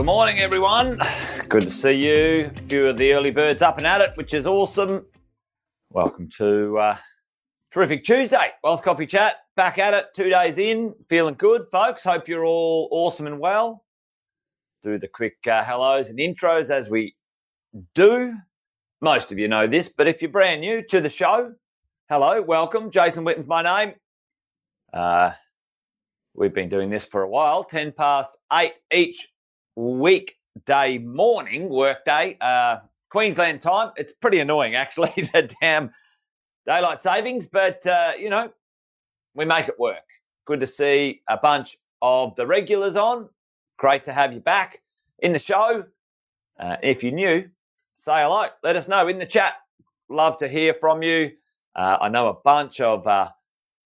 [0.00, 0.98] Good morning, everyone.
[1.50, 2.50] Good to see you.
[2.56, 5.04] A few of the early birds up and at it, which is awesome.
[5.90, 6.96] Welcome to uh,
[7.70, 8.52] terrific Tuesday.
[8.64, 9.34] Wealth Coffee Chat.
[9.56, 10.94] Back at it, two days in.
[11.10, 12.02] Feeling good, folks.
[12.02, 13.84] Hope you're all awesome and well.
[14.82, 17.14] Do the quick uh, hellos and intros as we
[17.94, 18.32] do.
[19.02, 21.52] Most of you know this, but if you're brand new to the show,
[22.08, 22.90] hello, welcome.
[22.90, 23.94] Jason Witten's my name.
[24.94, 25.32] Uh,
[26.32, 29.28] we've been doing this for a while, 10 past 8 each
[29.80, 33.92] weekday morning, workday, uh, Queensland time.
[33.96, 35.90] It's pretty annoying, actually, the damn
[36.66, 38.50] daylight savings, but, uh, you know,
[39.34, 40.04] we make it work.
[40.46, 43.28] Good to see a bunch of the regulars on.
[43.78, 44.80] Great to have you back
[45.20, 45.84] in the show.
[46.58, 47.48] Uh, if you're new,
[47.98, 48.48] say hello.
[48.62, 49.54] Let us know in the chat.
[50.10, 51.30] Love to hear from you.
[51.74, 53.28] Uh, I know a bunch of uh,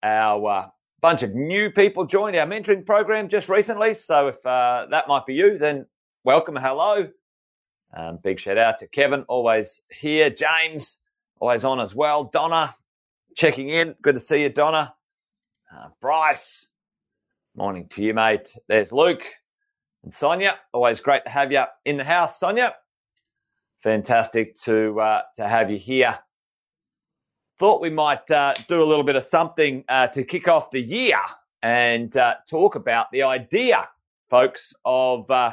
[0.02, 0.68] our uh,
[1.00, 3.94] bunch of new people joined our mentoring program just recently.
[3.94, 5.84] So if uh, that might be you, then
[6.24, 7.06] welcome, hello.
[7.94, 10.30] Um, big shout out to Kevin, always here.
[10.30, 10.98] James,
[11.38, 12.24] always on as well.
[12.24, 12.74] Donna,
[13.36, 13.94] checking in.
[14.02, 14.94] Good to see you, Donna.
[15.72, 16.68] Uh, Bryce,
[17.54, 18.56] morning to you, mate.
[18.68, 19.24] There's Luke
[20.02, 20.58] and Sonia.
[20.72, 22.74] Always great to have you in the house, Sonia.
[23.82, 26.18] Fantastic to uh, to have you here.
[27.58, 30.80] Thought we might uh, do a little bit of something uh, to kick off the
[30.80, 31.18] year
[31.62, 33.88] and uh, talk about the idea,
[34.28, 35.52] folks, of uh,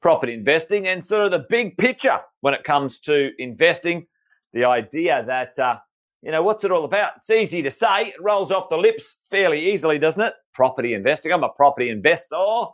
[0.00, 4.06] property investing and sort of the big picture when it comes to investing.
[4.52, 5.78] The idea that uh,
[6.22, 7.12] you know what's it all about?
[7.18, 10.34] It's easy to say; it rolls off the lips fairly easily, doesn't it?
[10.54, 11.32] Property investing.
[11.32, 12.64] I'm a property investor,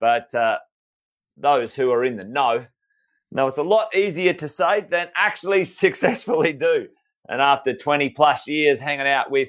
[0.00, 0.58] but uh,
[1.36, 2.66] those who are in the know
[3.34, 6.86] no, it's a lot easier to say than actually successfully do.
[7.28, 9.48] And after 20 plus years hanging out with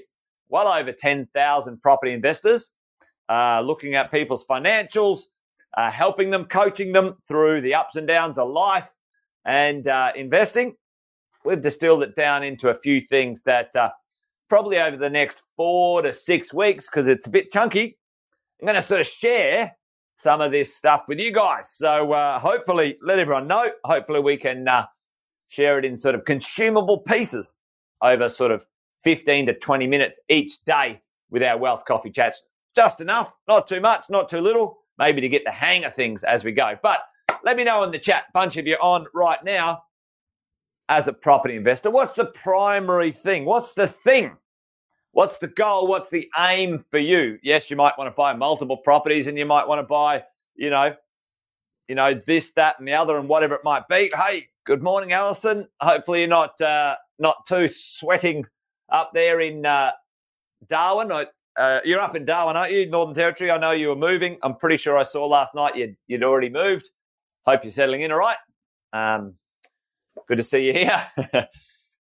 [0.50, 2.72] well over 10,000 property investors,
[3.30, 5.22] uh, looking at people's financials,
[5.75, 8.89] uh, helping them, coaching them through the ups and downs of life
[9.45, 10.75] and uh, investing,
[11.45, 13.89] we've distilled it down into a few things that uh,
[14.50, 17.97] probably over the next four to six weeks, because it's a bit chunky,
[18.61, 19.75] I'm going to sort of share
[20.16, 21.72] some of this stuff with you guys.
[21.72, 23.72] So uh, hopefully, let everyone know.
[23.84, 24.85] Hopefully, we can uh,
[25.50, 27.57] share it in sort of consumable pieces
[28.01, 28.66] over sort of
[29.03, 32.41] 15 to 20 minutes each day with our wealth coffee chats.
[32.75, 36.23] Just enough, not too much, not too little, maybe to get the hang of things
[36.23, 36.77] as we go.
[36.81, 36.99] But
[37.43, 39.83] let me know in the chat, bunch of you on right now,
[40.89, 43.45] as a property investor, what's the primary thing?
[43.45, 44.37] What's the thing
[45.13, 45.87] What's the goal?
[45.87, 47.37] What's the aim for you?
[47.43, 50.23] Yes, you might want to buy multiple properties and you might want to buy,
[50.55, 50.95] you know,
[51.87, 54.11] you know, this, that, and the other, and whatever it might be.
[54.15, 55.67] Hey, good morning, Alison.
[55.81, 58.45] Hopefully you're not uh, not too sweating
[58.91, 59.91] up there in uh,
[60.67, 61.11] Darwin.
[61.56, 62.90] Uh, you're up in Darwin, aren't you?
[62.90, 63.52] Northern Territory.
[63.52, 64.38] I know you were moving.
[64.41, 66.90] I'm pretty sure I saw last night you'd, you'd already moved.
[67.46, 68.38] Hope you're settling in all right.
[68.94, 69.36] Um,
[70.28, 71.08] good to see you here.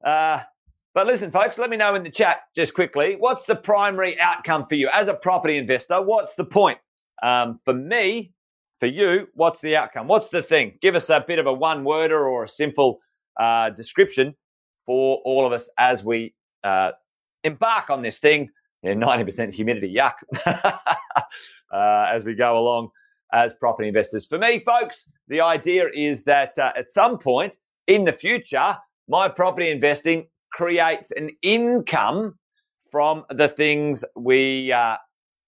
[0.06, 0.40] uh,
[0.94, 4.66] but listen, folks, let me know in the chat just quickly what's the primary outcome
[4.68, 6.02] for you as a property investor?
[6.02, 6.80] What's the point?
[7.24, 8.34] Um, for me,
[8.80, 10.08] for you, what's the outcome?
[10.08, 10.78] What's the thing?
[10.82, 13.00] Give us a bit of a one worder or a simple
[13.40, 14.36] uh, description
[14.86, 16.34] for all of us as we
[16.64, 16.92] uh,
[17.44, 18.50] embark on this thing.
[18.84, 20.14] Yeah, 90% humidity, yuck,
[20.46, 20.74] uh,
[21.72, 22.90] as we go along
[23.31, 24.25] as property investors.
[24.25, 28.78] For me, folks, the idea is that uh, at some point in the future,
[29.08, 32.38] my property investing creates an income
[32.91, 34.97] from the things we uh,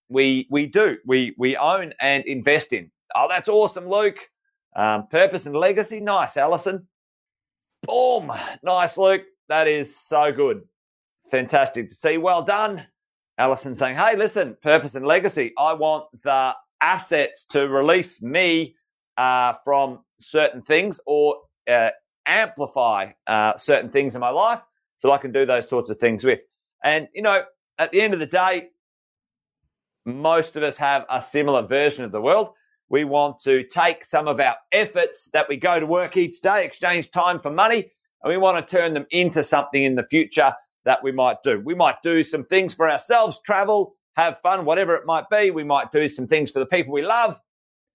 [0.09, 2.89] we we do, we we own and invest in.
[3.15, 4.17] Oh, that's awesome, Luke.
[4.75, 6.87] Um, purpose and legacy, nice, Allison.
[7.85, 8.31] Boom,
[8.63, 9.23] nice, Luke.
[9.49, 10.61] That is so good,
[11.29, 12.17] fantastic to see.
[12.17, 12.85] Well done,
[13.43, 13.75] Allison.
[13.75, 15.51] Saying, hey, listen, purpose and legacy.
[15.57, 18.75] I want the assets to release me
[19.17, 21.35] uh, from certain things or
[21.69, 21.89] uh,
[22.25, 24.61] amplify uh, certain things in my life
[24.99, 26.39] so I can do those sorts of things with.
[26.85, 27.43] And, you know,
[27.77, 28.69] at the end of the day,
[30.05, 32.51] most of us have a similar version of the world.
[32.87, 36.63] We want to take some of our efforts that we go to work each day,
[36.63, 37.91] exchange time for money,
[38.21, 40.53] and we want to turn them into something in the future
[40.85, 41.59] that we might do.
[41.59, 45.51] We might do some things for ourselves, travel, have fun, whatever it might be.
[45.51, 47.39] We might do some things for the people we love,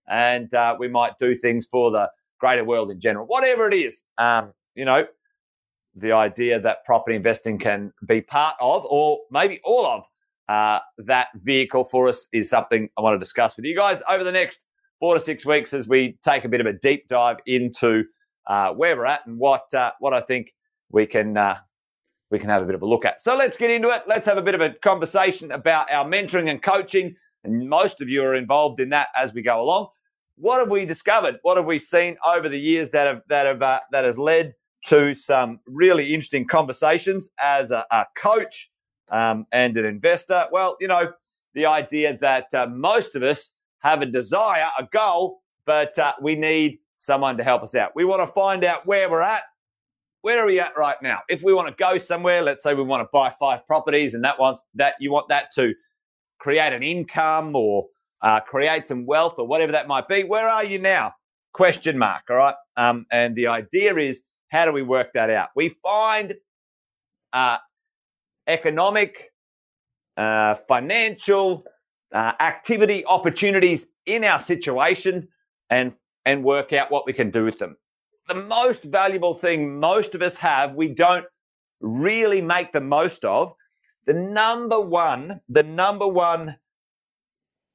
[0.08, 2.08] and uh, we might do things for the
[2.40, 3.26] greater world in general.
[3.26, 5.06] Whatever it is, um, you know,
[5.94, 10.04] the idea that property investing can be part of, or maybe all of,
[10.48, 14.24] uh, that vehicle for us is something I want to discuss with you guys over
[14.24, 14.64] the next
[14.98, 18.04] four to six weeks as we take a bit of a deep dive into
[18.46, 20.52] uh, where we're at and what uh, what I think
[20.90, 21.58] we can uh,
[22.30, 23.22] we can have a bit of a look at.
[23.22, 24.02] So let's get into it.
[24.06, 27.16] Let's have a bit of a conversation about our mentoring and coaching.
[27.44, 29.88] And most of you are involved in that as we go along.
[30.38, 31.38] what have we discovered?
[31.42, 34.54] What have we seen over the years that have that have uh, that has led
[34.86, 38.70] to some really interesting conversations as a, a coach
[39.10, 40.46] um, and an investor?
[40.52, 41.12] Well, you know,
[41.54, 46.36] the idea that uh, most of us have a desire, a goal, but uh, we
[46.36, 47.92] need someone to help us out.
[47.94, 49.42] We want to find out where we're at.
[50.22, 51.20] Where are we at right now?
[51.28, 54.24] If we want to go somewhere, let's say we want to buy five properties, and
[54.24, 55.74] that wants that you want that to
[56.40, 57.86] create an income or
[58.22, 60.24] uh, create some wealth or whatever that might be.
[60.24, 61.14] Where are you now?
[61.52, 62.22] Question mark.
[62.30, 62.54] All right.
[62.76, 65.48] Um, and the idea is, how do we work that out?
[65.54, 66.34] We find
[67.32, 67.58] uh,
[68.46, 69.30] economic,
[70.16, 71.64] uh, financial
[72.12, 75.28] uh, activity opportunities in our situation
[75.70, 75.92] and
[76.24, 77.76] and work out what we can do with them.
[78.28, 81.24] The most valuable thing most of us have, we don't
[81.80, 83.54] really make the most of.
[84.04, 86.58] The number one, the number one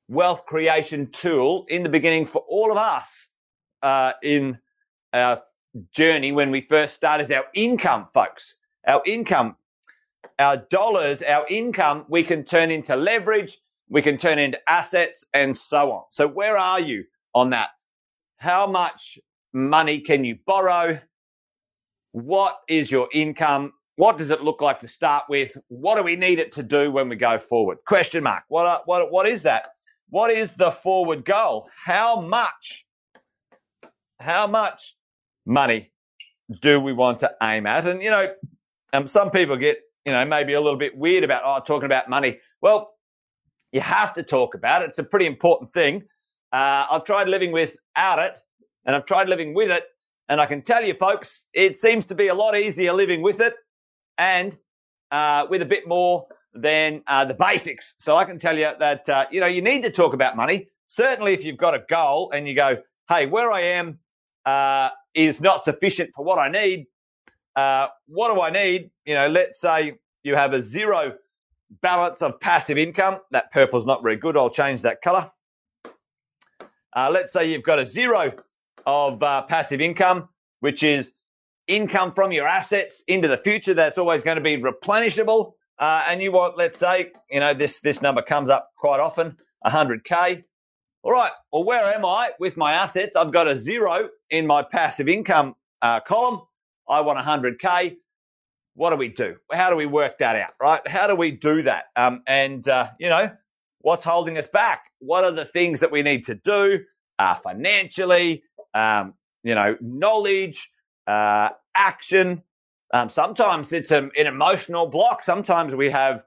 [0.08, 3.30] wealth creation tool in the beginning for all of us
[3.82, 4.60] uh, in
[5.12, 5.42] our
[5.92, 8.56] journey when we first start is our income, folks.
[8.86, 9.56] Our income,
[10.38, 13.60] our dollars, our income, we can turn into leverage,
[13.90, 16.04] we can turn into assets, and so on.
[16.12, 17.70] So, where are you on that?
[18.38, 19.18] How much
[19.54, 21.00] money can you borrow?
[22.12, 23.74] What is your income?
[23.96, 25.56] What does it look like to start with?
[25.68, 27.78] What do we need it to do when we go forward?
[27.86, 28.44] Question mark.
[28.48, 29.70] What, what, what is that?
[30.10, 31.70] What is the forward goal?
[31.76, 32.86] How much,
[34.20, 34.96] how much
[35.46, 35.92] money
[36.62, 37.88] do we want to aim at?
[37.88, 38.34] And, you know,
[38.94, 42.10] um, some people get, you know, maybe a little bit weird about, oh, talking about
[42.10, 42.40] money.
[42.62, 42.94] Well,
[43.72, 44.90] you have to talk about it.
[44.90, 46.04] It's a pretty important thing.
[46.52, 48.38] Uh, I've tried living without it
[48.86, 49.86] and I've tried living with it.
[50.30, 53.42] And I can tell you, folks, it seems to be a lot easier living with
[53.42, 53.54] it
[54.18, 54.58] and
[55.12, 57.96] uh, with a bit more than uh, the basics.
[58.00, 60.70] So I can tell you that, uh, you know, you need to talk about money.
[60.88, 62.78] Certainly, if you've got a goal and you go,
[63.10, 64.00] hey, where I am
[64.46, 66.88] uh, is not sufficient for what I need.
[67.56, 68.92] Uh, what do I need?
[69.06, 71.14] You know, let's say you have a zero
[71.82, 73.20] balance of passive income.
[73.32, 74.38] That purple's not very good.
[74.38, 75.32] I'll change that color.
[76.96, 78.34] Uh, let's say you've got a zero
[78.86, 81.12] of uh, passive income, which is
[81.68, 86.22] income from your assets into the future that's always going to be replenishable uh, and
[86.22, 90.44] you want, let's say, you know, this this number comes up quite often, 100k.
[91.02, 91.32] All right.
[91.52, 93.16] Well, where am I with my assets?
[93.16, 96.42] I've got a zero in my passive income uh, column.
[96.88, 97.98] I want 100k.
[98.76, 99.36] What do we do?
[99.52, 100.54] How do we work that out?
[100.62, 100.88] Right?
[100.88, 101.86] How do we do that?
[101.96, 103.32] Um, and uh, you know,
[103.80, 104.86] what's holding us back?
[105.00, 106.80] What are the things that we need to do
[107.20, 108.44] uh, financially?
[108.74, 110.70] Um, you know, knowledge,
[111.08, 112.42] uh, action,
[112.94, 115.24] um, sometimes it's a, an emotional block.
[115.24, 116.24] Sometimes we have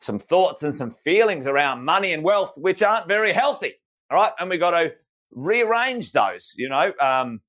[0.00, 3.74] some thoughts and some feelings around money and wealth which aren't very healthy.
[4.10, 4.94] All right, and we got to
[5.30, 6.52] rearrange those.
[6.56, 7.40] You know, um,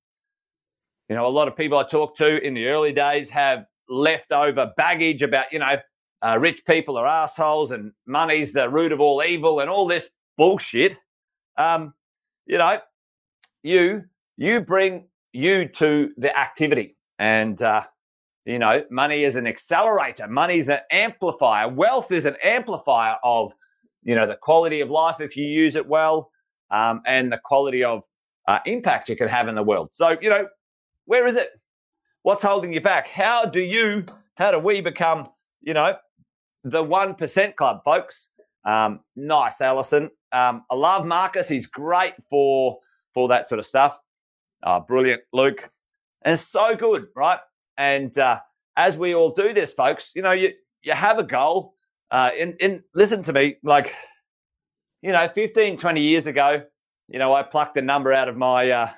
[1.08, 4.74] you know, a lot of people I talk to in the early days have leftover
[4.76, 5.78] baggage about you know,
[6.26, 10.10] uh, rich people are assholes and money's the root of all evil and all this
[10.38, 10.98] bullshit.
[11.58, 11.94] Um,
[12.46, 12.80] you know,
[13.64, 14.04] you
[14.38, 17.84] you bring you to the activity, and uh,
[18.48, 23.52] you know, money is an accelerator, money is an amplifier, wealth is an amplifier of,
[24.04, 26.32] you know, the quality of life if you use it well,
[26.72, 28.06] um, and the quality of
[28.48, 29.90] uh, impact you can have in the world.
[29.92, 30.48] So, you know,
[31.04, 31.50] where is it?
[32.24, 33.10] What's holding you back?
[33.10, 35.28] How do you, how do we become,
[35.62, 35.98] you know,
[36.64, 38.30] the 1% club, folks?
[38.64, 40.10] Um, nice, Allison.
[40.32, 41.50] Um, I love Marcus.
[41.50, 42.80] He's great for,
[43.14, 44.00] for that sort of stuff.
[44.68, 45.70] Uh, brilliant, Luke.
[46.24, 47.40] And it's so good, right?
[47.78, 48.40] And uh,
[48.76, 50.52] as we all do this, folks, you know, you,
[50.84, 51.76] you have a goal.
[52.12, 53.94] Uh, and, and listen to me, like,
[55.02, 56.64] you know, 15, 20 years ago,
[57.08, 58.90] you know, I plucked the number out of my, uh,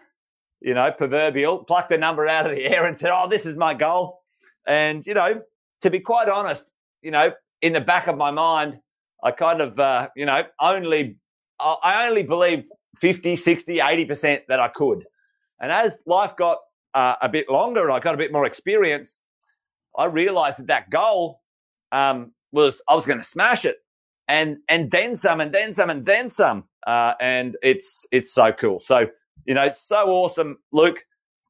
[0.60, 3.56] you know, proverbial, plucked the number out of the air and said, oh, this is
[3.56, 4.22] my goal.
[4.66, 5.44] And, you know,
[5.84, 6.72] to be quite honest,
[7.04, 8.80] you know, in the back of my mind,
[9.24, 11.18] I kind of, uh, you know, only,
[11.60, 12.70] I only believed
[13.02, 15.06] 50, 60, 80% that I could.
[15.62, 16.60] And as life got
[16.94, 19.20] uh, a bit longer and I got a bit more experience,
[19.98, 21.42] I realized that that goal
[21.92, 23.78] um, was I was going to smash it,
[24.28, 28.52] and and then some, and then some, and then some, uh, and it's it's so
[28.52, 28.80] cool.
[28.80, 29.08] So
[29.46, 31.04] you know, it's so awesome, Luke,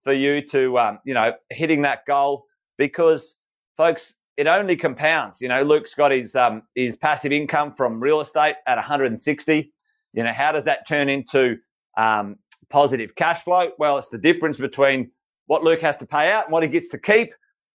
[0.04, 2.46] for you to um, you know hitting that goal
[2.78, 3.36] because,
[3.78, 5.42] folks, it only compounds.
[5.42, 9.74] You know, Luke's got his um, his passive income from real estate at 160.
[10.14, 11.58] You know, how does that turn into
[11.98, 12.38] um,
[12.70, 13.72] positive cash flow?
[13.78, 15.12] Well, it's the difference between
[15.48, 17.34] what Luke has to pay out and what he gets to keep.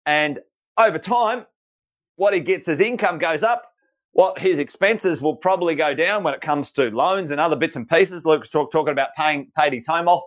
[0.07, 0.41] And
[0.79, 1.47] over time,
[2.17, 3.71] what he gets as income goes up,
[4.13, 7.77] what his expenses will probably go down when it comes to loans and other bits
[7.77, 8.25] and pieces.
[8.25, 10.23] Luke's talk, talking about paying paid his home off.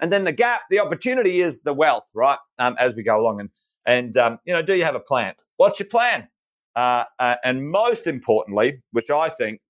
[0.00, 2.38] And then the gap, the opportunity is the wealth, right?
[2.58, 3.40] Um, as we go along.
[3.40, 3.50] And,
[3.86, 5.34] and um, you know, do you have a plan?
[5.56, 6.28] What's your plan?
[6.76, 9.60] Uh, uh, and most importantly, which I think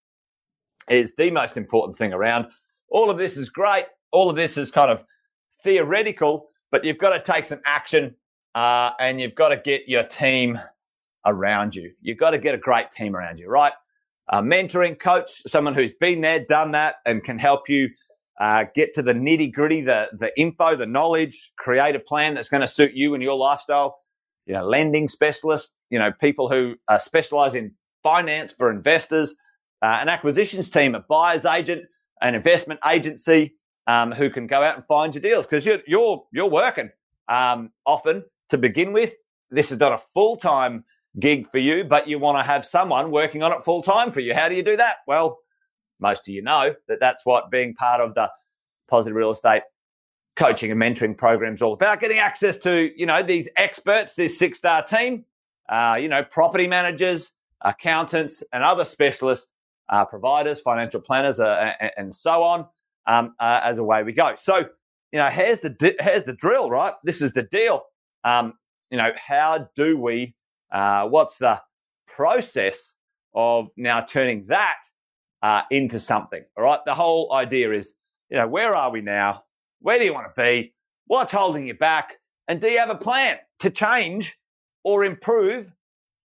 [0.89, 2.47] is the most important thing around,
[2.89, 3.87] all of this is great.
[4.13, 5.05] All of this is kind of
[5.65, 8.15] theoretical, but you've got to take some action
[8.55, 10.59] uh, and you've got to get your team
[11.27, 11.93] around you.
[12.01, 13.73] You've got to get a great team around you, right?
[14.29, 17.89] A mentoring coach, someone who's been there, done that, and can help you
[18.41, 22.49] uh, get to the nitty gritty, the the info, the knowledge, create a plan that's
[22.49, 23.99] going to suit you and your lifestyle.
[24.47, 29.35] You know, lending specialists, you know, people who uh, specialize in finance for investors,
[29.83, 31.83] uh, an acquisitions team, a buyer's agent,
[32.21, 33.55] an investment agency
[33.87, 36.91] um, who can go out and find your deals because you're you're you're working
[37.29, 39.15] um, often to begin with.
[39.51, 40.85] This is not a full time
[41.19, 44.21] gig for you, but you want to have someone working on it full time for
[44.21, 44.35] you.
[44.35, 44.97] How do you do that?
[45.07, 45.39] Well,
[46.01, 48.29] most of you know that that's what being part of the
[48.89, 49.63] positive real estate
[50.37, 54.39] coaching and mentoring program is all about getting access to you know these experts this
[54.39, 55.25] six star team
[55.69, 59.49] uh, you know property managers accountants and other specialist
[59.91, 62.67] uh, providers financial planners uh, and, and, so on
[63.07, 64.59] um, uh, as a way we go so
[65.13, 67.83] you know here's the here's the drill right this is the deal
[68.25, 68.55] um,
[68.91, 70.35] you know how do we
[70.73, 71.61] uh, what's the
[72.07, 72.95] process
[73.35, 74.79] of now turning that
[75.43, 76.45] uh, into something?
[76.57, 76.81] All right.
[76.87, 77.93] The whole idea is,
[78.31, 79.45] you know, where are we now?
[79.81, 80.75] Where do you want to be?
[81.07, 82.15] What's holding you back?
[82.49, 84.39] And do you have a plan to change
[84.85, 85.73] or improve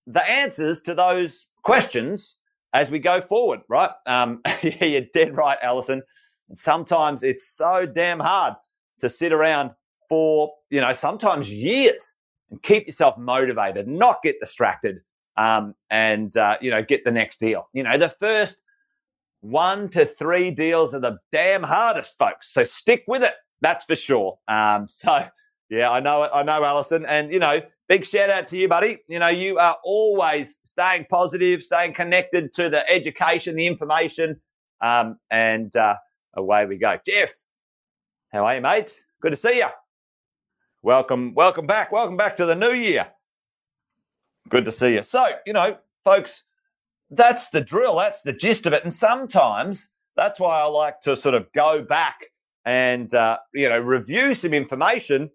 [0.07, 2.37] the answers to those questions
[2.73, 3.61] as we go forward?
[3.69, 3.91] Right.
[4.07, 6.03] Um, yeah, you're dead right, Alison.
[6.49, 8.55] And sometimes it's so damn hard
[9.01, 9.73] to sit around
[10.09, 12.13] for, you know, sometimes years
[12.51, 15.01] and keep yourself motivated, not get distracted,
[15.37, 17.69] um, and uh, you know get the next deal.
[17.73, 18.57] You know the first
[19.41, 22.53] one to three deals are the damn hardest, folks.
[22.53, 23.35] So stick with it.
[23.61, 24.39] That's for sure.
[24.49, 25.27] Um, so
[25.69, 26.31] yeah, I know it.
[26.33, 28.99] I know, Alison, and you know, big shout out to you, buddy.
[29.09, 34.41] You know, you are always staying positive, staying connected to the education, the information,
[34.81, 35.97] um, and uh,
[36.37, 36.97] away we go.
[37.07, 37.33] Jeff,
[38.33, 38.95] how are you, mate?
[39.21, 39.69] Good to see you.
[40.83, 41.91] Welcome, welcome back.
[41.91, 43.09] Welcome back to the new year.
[44.49, 45.03] Good to see you.
[45.03, 46.45] So, you know, folks,
[47.11, 47.97] that's the drill.
[47.97, 48.85] That's the gist of it.
[48.85, 52.27] And sometimes that's why I like to sort of go back
[52.65, 55.31] and, uh, you know, review some information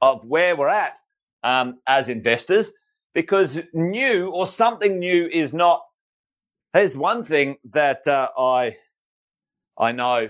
[0.00, 0.98] of where we're at
[1.42, 2.72] um, as investors
[3.14, 5.82] because new or something new is not.
[6.72, 8.76] Here's one thing that uh, I
[9.78, 10.28] I know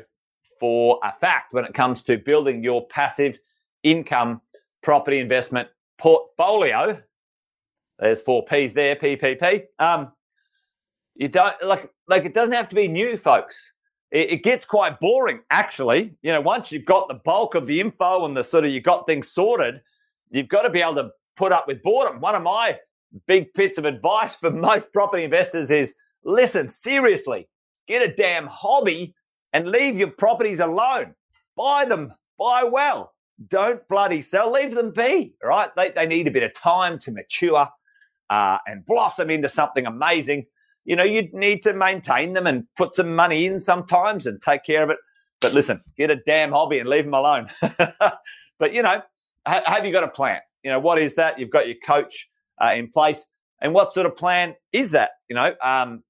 [0.60, 3.38] for a fact when it comes to building your passive
[3.82, 4.40] income
[4.82, 7.00] property investment portfolio.
[7.98, 9.64] There's four P's there, PPP.
[9.78, 10.12] Um,
[11.14, 13.56] you don't like like it doesn't have to be new, folks.
[14.10, 16.16] It, it, gets quite boring, actually.
[16.22, 18.80] You know, once you've got the bulk of the info and the sort of you
[18.80, 19.82] got things sorted,
[20.30, 22.20] you've got to be able to put up with boredom.
[22.20, 22.78] One of my
[23.26, 27.48] big bits of advice for most property investors is listen, seriously,
[27.86, 29.14] get a damn hobby
[29.52, 31.14] and leave your properties alone.
[31.56, 33.12] Buy them, buy well
[33.46, 34.50] don't bloody sell.
[34.50, 35.70] Leave them be, right?
[35.76, 37.68] They, they need a bit of time to mature
[38.30, 40.46] uh, and blossom into something amazing.
[40.84, 44.64] You know, you need to maintain them and put some money in sometimes and take
[44.64, 44.98] care of it.
[45.40, 47.48] But listen, get a damn hobby and leave them alone.
[48.58, 49.02] but, you know,
[49.46, 50.40] ha- have you got a plan?
[50.64, 51.38] You know, what is that?
[51.38, 52.28] You've got your coach
[52.62, 53.24] uh, in place.
[53.60, 55.10] And what sort of plan is that?
[55.28, 56.02] You know, um,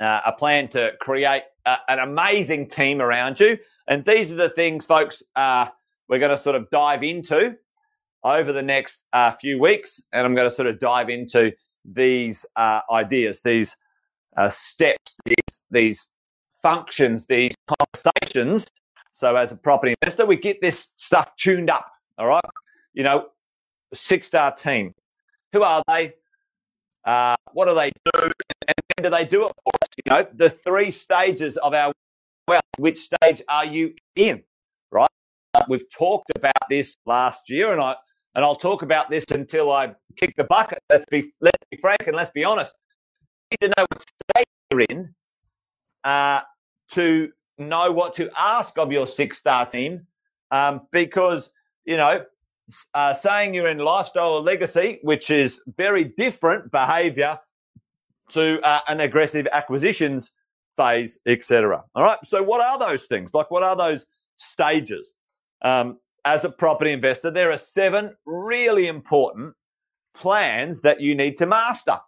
[0.00, 1.42] uh, a plan to create
[1.88, 3.58] an amazing team around you.
[3.88, 5.66] And these are the things, folks, uh,
[6.08, 7.56] we're going to sort of dive into
[8.24, 10.02] over the next uh, few weeks.
[10.12, 11.52] And I'm going to sort of dive into
[11.84, 13.76] these uh, ideas, these
[14.36, 16.06] uh, steps, these, these
[16.62, 18.66] functions, these conversations.
[19.12, 21.90] So, as a property investor, we get this stuff tuned up.
[22.18, 22.44] All right.
[22.92, 23.26] You know,
[23.94, 24.94] six star team.
[25.52, 26.12] Who are they?
[27.04, 28.30] Uh, what do they do?
[28.66, 29.77] And when do they do it for?
[30.04, 31.92] You know, the three stages of our
[32.46, 32.62] wealth.
[32.78, 34.42] Which stage are you in?
[34.92, 35.08] Right?
[35.68, 37.96] We've talked about this last year, and I
[38.36, 40.78] and I'll talk about this until I kick the bucket.
[40.88, 42.72] Let's be let's be frank and let's be honest.
[43.50, 45.14] You need to know what state you're in
[46.04, 46.42] uh,
[46.92, 50.06] to know what to ask of your six star team,
[50.50, 51.50] um, because
[51.84, 52.24] you know.
[52.92, 57.40] Uh, saying you're in lifestyle or legacy, which is very different behavior
[58.30, 60.32] to uh, an aggressive acquisitions
[60.76, 61.82] phase, etc.
[61.94, 62.18] All right.
[62.24, 63.34] So, what are those things?
[63.34, 64.06] Like, what are those
[64.36, 65.12] stages?
[65.62, 69.54] um, as a property investor, there are seven really important
[70.16, 71.98] plans that you need to master.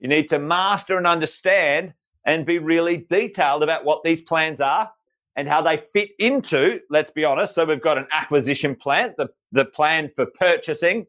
[0.00, 1.94] You need to master and understand
[2.26, 4.90] and be really detailed about what these plans are
[5.36, 7.54] and how they fit into, let's be honest.
[7.54, 11.06] So we've got an acquisition plan, the, the plan for purchasing,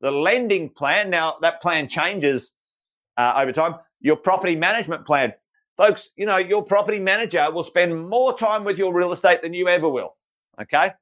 [0.00, 1.10] the lending plan.
[1.10, 2.52] Now that plan changes
[3.16, 3.76] uh, over time.
[4.00, 5.32] Your property management plan.
[5.76, 9.54] Folks, you know, your property manager will spend more time with your real estate than
[9.54, 10.14] you ever will.
[10.60, 10.92] Okay.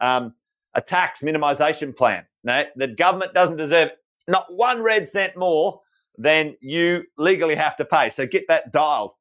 [0.00, 0.34] Um,
[0.74, 2.24] a tax minimization plan.
[2.44, 3.90] Now, the government doesn't deserve
[4.26, 5.80] not one red cent more
[6.18, 8.10] than you legally have to pay.
[8.10, 9.12] So get that dialed.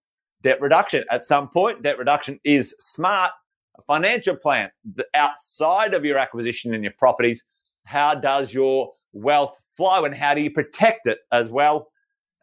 [0.43, 1.83] Debt reduction at some point.
[1.83, 3.31] Debt reduction is smart.
[3.77, 4.69] A financial plan
[5.13, 7.43] outside of your acquisition and your properties.
[7.85, 11.87] How does your wealth flow and how do you protect it as well?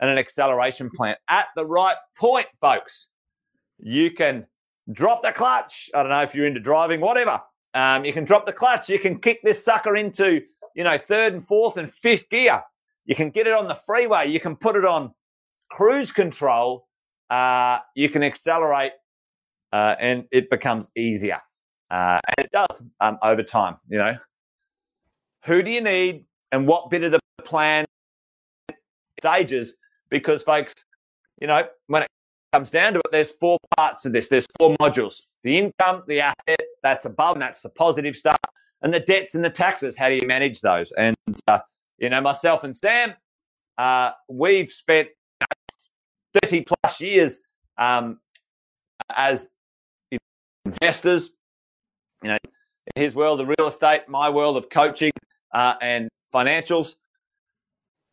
[0.00, 3.08] And an acceleration plan at the right point, folks.
[3.78, 4.46] You can
[4.92, 5.88] drop the clutch.
[5.94, 7.40] I don't know if you're into driving, whatever.
[7.74, 8.88] Um, you can drop the clutch.
[8.88, 10.42] You can kick this sucker into,
[10.74, 12.62] you know, third and fourth and fifth gear.
[13.06, 14.28] You can get it on the freeway.
[14.28, 15.12] You can put it on
[15.70, 16.86] cruise control.
[17.30, 18.92] Uh, you can accelerate,
[19.72, 21.40] uh, and it becomes easier.
[21.90, 23.76] Uh, and it does um, over time.
[23.88, 24.16] You know,
[25.44, 27.84] who do you need, and what bit of the plan
[29.20, 29.74] stages?
[30.10, 30.72] Because, folks,
[31.40, 32.08] you know, when it
[32.52, 34.28] comes down to it, there's four parts to this.
[34.28, 38.38] There's four modules: the income, the asset, that's above, and that's the positive stuff,
[38.82, 39.96] and the debts and the taxes.
[39.96, 40.92] How do you manage those?
[40.92, 41.16] And
[41.48, 41.58] uh,
[41.98, 43.14] you know, myself and Sam,
[43.78, 45.08] uh, we've spent
[46.42, 47.40] 30 plus years
[47.78, 48.20] um,
[49.14, 49.48] as
[50.64, 51.30] investors.
[52.22, 52.38] You know,
[52.96, 55.12] in his world of real estate, my world of coaching
[55.52, 56.94] uh, and financials.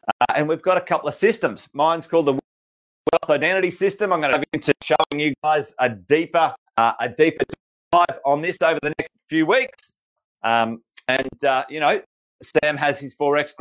[0.08, 1.70] Uh, and we've got a couple of systems.
[1.74, 4.12] Mine's called the Wealth Identity System.
[4.13, 7.43] I'm going to go into showing you guys a deeper, uh, a deeper
[7.91, 9.91] dive on this over the next few weeks.
[10.43, 12.01] Um, and uh, you know,
[12.41, 13.53] Sam has his forex.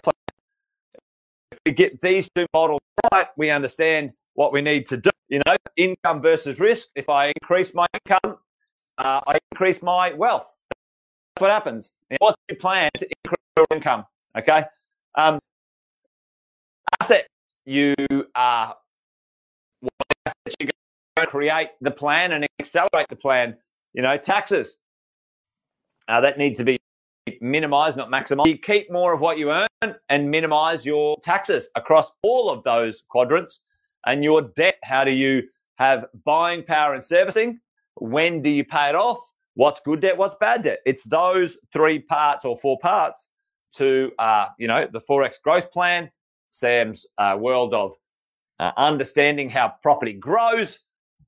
[1.53, 2.81] If we get these two models
[3.13, 5.11] right, we understand what we need to do.
[5.29, 6.89] You know, income versus risk.
[6.95, 8.39] If I increase my income,
[8.99, 10.47] uh, I increase my wealth.
[10.71, 11.91] That's what happens.
[12.19, 14.07] What's your plan to increase your income?
[14.37, 14.65] Okay.
[15.15, 15.39] Um.
[17.67, 17.95] You
[18.35, 18.77] are
[21.27, 23.57] create the plan and accelerate the plan.
[23.95, 24.77] You know, taxes.
[26.09, 26.79] Uh, that needs to be
[27.41, 28.47] minimized, not maximized.
[28.47, 33.03] You keep more of what you earn and minimize your taxes across all of those
[33.09, 33.61] quadrants.
[34.07, 35.43] And your debt, how do you
[35.77, 37.61] have buying power and servicing?
[37.97, 39.21] When do you pay it off?
[39.55, 40.17] What's good debt?
[40.17, 40.81] What's bad debt?
[40.87, 43.29] It's those three parts or four parts
[43.77, 46.11] to, uh, you know, the Forex growth plan,
[46.52, 47.95] Sam's uh, world of
[48.58, 50.78] uh, understanding how property grows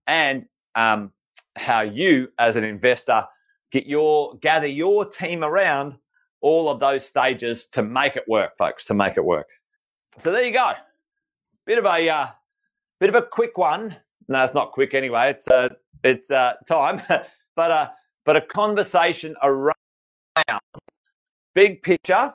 [0.06, 1.12] and um,
[1.56, 3.24] how you as an investor
[3.72, 5.96] get your gather your team around
[6.42, 8.85] all of those stages to make it work, folks.
[8.87, 9.48] To make it work.
[10.18, 10.72] So there you go.
[11.66, 12.26] Bit of a uh,
[13.00, 13.96] bit of a quick one.
[14.28, 15.30] No, it's not quick anyway.
[15.30, 15.70] It's uh,
[16.04, 17.02] it's uh, time,
[17.56, 17.88] but uh,
[18.24, 19.74] but a conversation around
[21.54, 22.32] big picture,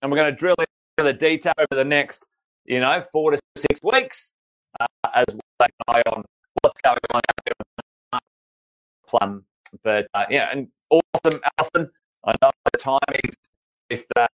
[0.00, 0.56] and we're going to drill
[0.98, 2.26] the detail over the next,
[2.64, 4.34] you know, four to six weeks,
[4.80, 6.24] uh, as well eye on
[6.62, 7.20] what's going on
[8.12, 8.22] out.
[9.06, 9.44] Plum
[9.82, 11.90] but uh, yeah, and awesome, Alison.
[12.24, 13.30] I know the timing
[13.90, 14.26] with uh,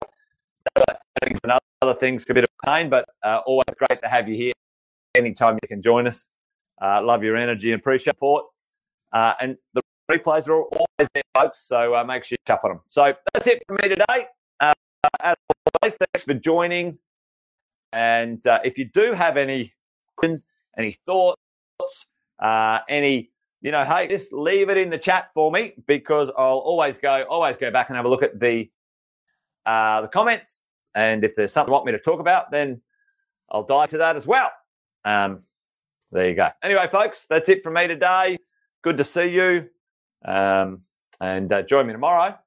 [1.21, 4.37] settings and other things a bit of pain, but uh, always great to have you
[4.37, 4.53] here.
[5.15, 6.29] Anytime you can join us.
[6.81, 8.47] Uh, love your energy and appreciate support.
[9.13, 11.67] Uh, and the replays are always there, folks.
[11.67, 12.81] So uh, make sure you tap on them.
[12.89, 14.27] So that's it for me today.
[14.61, 14.73] Uh,
[15.23, 15.37] as
[15.83, 16.99] always, thanks for joining.
[17.93, 19.73] And uh, if you do have any
[20.17, 20.45] questions,
[20.77, 21.41] any thoughts,
[22.39, 23.31] uh, any
[23.63, 27.25] you know, hey, just leave it in the chat for me because I'll always go,
[27.29, 28.71] always go back and have a look at the
[29.65, 30.61] uh, the comments.
[30.95, 32.81] And if there's something you want me to talk about, then
[33.51, 34.53] I'll dive to that as well.
[35.05, 35.43] Um,
[36.13, 36.49] there you go.
[36.63, 38.39] Anyway, folks, that's it from me today.
[38.83, 39.69] Good to see you.
[40.25, 40.83] Um,
[41.21, 42.39] and uh, join me tomorrow.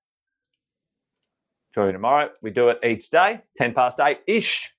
[1.75, 2.29] Join me tomorrow.
[2.41, 4.71] We do it each day, 10 past 8 ish.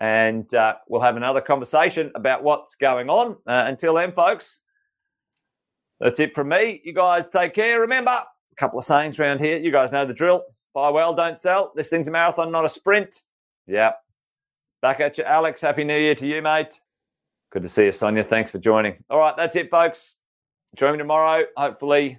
[0.00, 3.32] And uh, we'll have another conversation about what's going on.
[3.46, 4.60] Uh, until then, folks,
[5.98, 6.80] that's it from me.
[6.84, 7.80] You guys take care.
[7.80, 9.58] Remember, a couple of sayings around here.
[9.58, 10.44] You guys know the drill.
[10.74, 11.72] Buy well, don't sell.
[11.74, 13.22] This thing's a marathon, not a sprint.
[13.66, 13.98] Yep.
[14.80, 15.60] Back at you, Alex.
[15.60, 16.80] Happy New Year to you, mate.
[17.50, 18.22] Good to see you, Sonia.
[18.22, 19.02] Thanks for joining.
[19.10, 20.16] All right, that's it, folks.
[20.76, 21.44] Join me tomorrow.
[21.56, 22.18] Hopefully,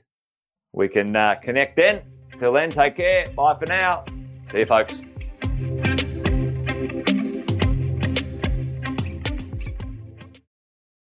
[0.73, 2.18] we can uh, connect then.
[2.39, 3.27] Till then, take care.
[3.35, 4.05] Bye for now.
[4.45, 5.03] See you, folks.